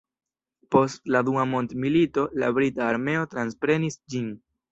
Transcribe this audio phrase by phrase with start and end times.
[0.75, 4.35] Post la dua mondmilito la brita armeo transprenis ĝin.